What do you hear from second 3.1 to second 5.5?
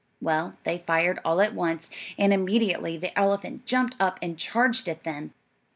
elephant jumped up and charged at them.